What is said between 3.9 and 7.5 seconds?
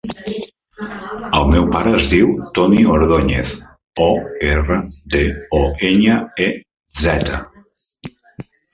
o, erra, de, o, enya, e, zeta.